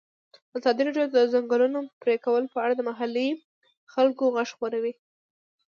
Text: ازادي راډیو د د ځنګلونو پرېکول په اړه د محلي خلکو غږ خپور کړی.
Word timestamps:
ازادي 0.57 0.81
راډیو 0.87 1.07
د 1.09 1.15
د 1.15 1.19
ځنګلونو 1.33 1.79
پرېکول 2.01 2.43
په 2.53 2.57
اړه 2.65 2.73
د 2.77 2.81
محلي 2.89 3.27
خلکو 3.93 4.23
غږ 4.35 4.47
خپور 4.53 4.73
کړی. 4.79 4.93